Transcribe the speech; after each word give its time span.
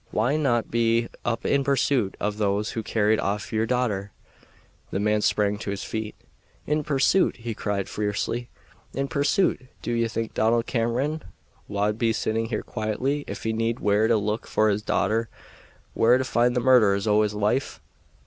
Why 0.09 0.35
not 0.35 0.71
be 0.71 1.09
up 1.23 1.45
in 1.45 1.63
pursuit 1.63 2.17
of 2.19 2.37
those 2.39 2.71
who 2.71 2.81
carried 2.81 3.19
off 3.19 3.53
your 3.53 3.67
daughter?" 3.67 4.11
The 4.89 4.99
man 4.99 5.21
sprang 5.21 5.59
to 5.59 5.69
his 5.69 5.83
feet. 5.83 6.15
"In 6.65 6.83
pursuit!" 6.83 7.37
he 7.37 7.53
cried 7.53 7.87
fiercely; 7.87 8.49
"in 8.95 9.07
pursuit! 9.07 9.67
Do 9.83 9.91
ye 9.91 10.07
think 10.07 10.33
Donald 10.33 10.65
Cameron 10.65 11.21
wad 11.67 11.99
be 11.99 12.13
sitting 12.13 12.47
here 12.47 12.63
quietly 12.63 13.25
if 13.27 13.43
he 13.43 13.53
kenned 13.53 13.79
where 13.79 14.07
to 14.07 14.17
look 14.17 14.47
for 14.47 14.69
his 14.69 14.81
daughter 14.81 15.29
where 15.93 16.17
to 16.17 16.23
find 16.23 16.55
the 16.55 16.61
murderers 16.61 17.05
o' 17.05 17.21
his 17.21 17.35
wife? 17.35 17.79